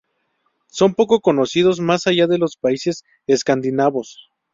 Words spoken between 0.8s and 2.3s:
poco conocidos más allá